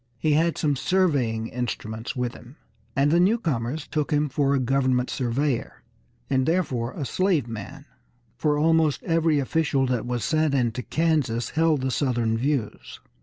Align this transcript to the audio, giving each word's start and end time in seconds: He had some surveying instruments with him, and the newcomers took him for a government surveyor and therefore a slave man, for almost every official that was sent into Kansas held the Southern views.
He 0.17 0.33
had 0.33 0.57
some 0.57 0.75
surveying 0.75 1.45
instruments 1.45 2.15
with 2.15 2.33
him, 2.33 2.55
and 2.95 3.11
the 3.11 3.19
newcomers 3.19 3.85
took 3.85 4.09
him 4.09 4.29
for 4.29 4.55
a 4.55 4.59
government 4.59 5.11
surveyor 5.11 5.83
and 6.27 6.47
therefore 6.47 6.93
a 6.93 7.05
slave 7.05 7.47
man, 7.47 7.85
for 8.35 8.57
almost 8.57 9.03
every 9.03 9.37
official 9.37 9.85
that 9.85 10.07
was 10.07 10.23
sent 10.23 10.55
into 10.55 10.81
Kansas 10.81 11.51
held 11.51 11.81
the 11.81 11.91
Southern 11.91 12.35
views. 12.35 12.99